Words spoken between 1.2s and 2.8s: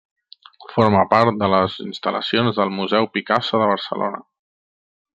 de les instal·lacions del